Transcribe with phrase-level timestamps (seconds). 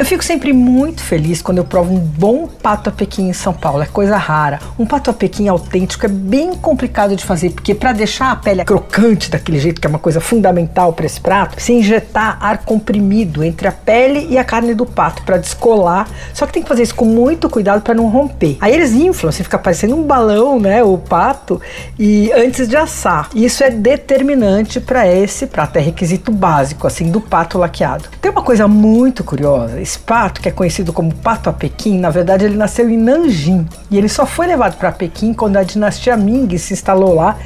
[0.00, 3.52] Eu fico sempre muito feliz quando eu provo um bom pato a Pequim em São
[3.52, 3.82] Paulo.
[3.82, 4.58] É coisa rara.
[4.78, 8.64] Um pato a Pequim autêntico é bem complicado de fazer, porque para deixar a pele
[8.64, 13.44] crocante daquele jeito, que é uma coisa fundamental para esse prato, se injetar ar comprimido
[13.44, 16.08] entre a pele e a carne do pato para descolar.
[16.32, 18.56] Só que tem que fazer isso com muito cuidado para não romper.
[18.58, 21.60] Aí eles inflam, assim fica parecendo um balão, né, o pato,
[21.98, 23.28] e antes de assar.
[23.34, 28.08] Isso é determinante para esse prato, é requisito básico assim do pato laqueado.
[28.18, 32.10] Tem uma coisa muito curiosa esse pato, que é conhecido como pato a Pequim, na
[32.10, 36.16] verdade ele nasceu em Nanjing e ele só foi levado para Pequim quando a dinastia
[36.16, 37.36] Ming se instalou lá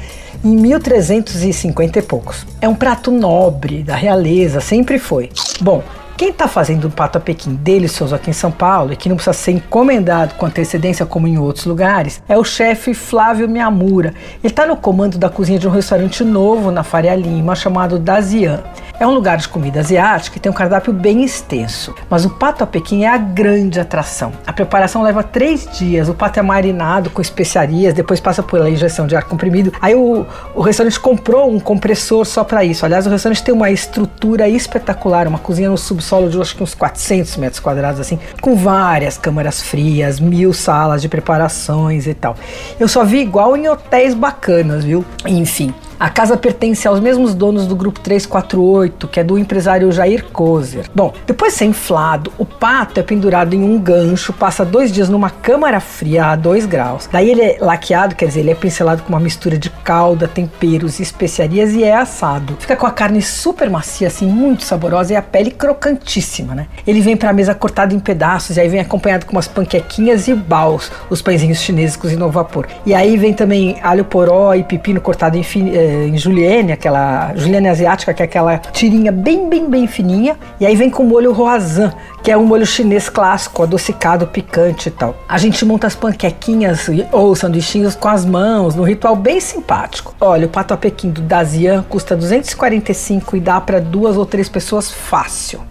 [0.43, 2.45] em 1350 e poucos.
[2.61, 5.29] É um prato nobre da realeza, sempre foi.
[5.59, 5.83] Bom,
[6.17, 9.17] quem está fazendo o pato a Pequim delicioso aqui em São Paulo e que não
[9.17, 14.13] precisa ser encomendado com antecedência como em outros lugares é o chefe Flávio Miyamura.
[14.41, 18.63] Ele está no comando da cozinha de um restaurante novo na Faria Lima chamado Dazian.
[18.97, 22.63] É um lugar de comida asiática e tem um cardápio bem extenso, mas o pato
[22.63, 24.31] a Pequim é a grande atração.
[24.47, 29.05] A preparação leva três dias, o pato é marinado com especiarias, depois passa pela injeção
[29.05, 29.73] de ar comprimido.
[29.81, 32.85] Aí o, o restaurante comprou um compressor só para isso.
[32.85, 36.73] Aliás, o restaurante tem uma estrutura espetacular, uma cozinha no subsolo de acho que uns
[36.73, 42.35] 400 metros quadrados, assim, com várias câmaras frias, mil salas de preparações e tal.
[42.79, 45.03] Eu só vi igual em hotéis bacanas, viu?
[45.25, 45.73] Enfim.
[45.97, 50.89] A casa pertence aos mesmos donos do grupo 348, que é do empresário Jair Kozer.
[50.93, 55.07] Bom, depois de ser inflado, o pato é pendurado em um gancho, passa dois dias
[55.07, 57.07] numa câmara fria a 2 graus.
[57.09, 60.99] Daí ele é laqueado, quer dizer, ele é pincelado com uma mistura de calda, temperos
[60.99, 62.57] e especiarias e é assado.
[62.59, 66.67] Fica com a carne super macia, assim, muito saborosa e a pele crocantíssima, né?
[66.85, 70.27] Ele vem para a mesa cortado em pedaços e aí vem acompanhado com umas panquequinhas
[70.27, 72.67] e baus, os pãezinhos chineses cozidos no vapor.
[72.85, 75.43] E aí vem também alho poró e pepino cortado em
[75.85, 80.37] fin em julienne, aquela julienne asiática, que é aquela tirinha bem, bem, bem fininha.
[80.59, 81.93] E aí vem com molho roazan,
[82.23, 85.15] que é um molho chinês clássico, adocicado, picante e tal.
[85.27, 90.15] A gente monta as panquequinhas ou sanduichinhos com as mãos, num ritual bem simpático.
[90.19, 94.49] Olha, o pato a Pequim do Dazian custa 245 e dá para duas ou três
[94.49, 95.61] pessoas fácil.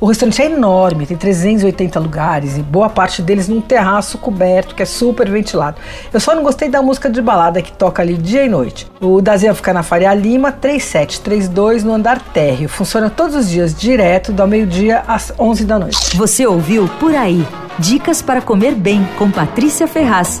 [0.00, 4.82] O restaurante é enorme, tem 380 lugares e boa parte deles num terraço coberto que
[4.82, 5.76] é super ventilado.
[6.12, 8.88] Eu só não gostei da música de balada que toca ali dia e noite.
[9.00, 12.68] O Dazian fica na Faria Lima 3732 no andar térreo.
[12.68, 16.16] Funciona todos os dias direto do meio-dia às 11 da noite.
[16.16, 17.44] Você ouviu Por Aí.
[17.76, 20.40] Dicas para comer bem com Patrícia Ferraz.